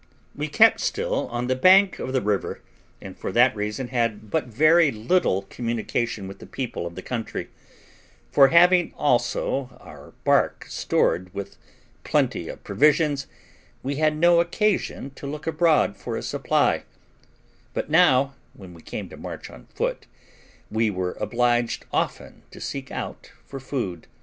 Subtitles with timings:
[0.33, 2.63] We kept still on the bank of the river,
[2.99, 7.49] and for that reason had but very little communication with the people of the country;
[8.31, 11.55] for, having also our bark stored with
[12.03, 13.27] plenty of provisions,
[13.83, 16.81] we had no occasion to look abroad for a supply;
[17.75, 20.07] but now, when we came to march on foot,
[20.71, 24.07] we were obliged often to seek out for food.